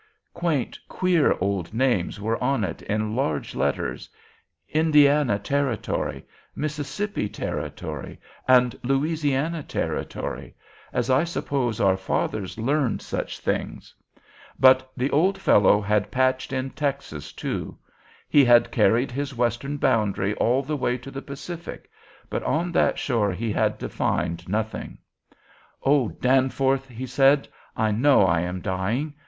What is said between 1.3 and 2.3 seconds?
old names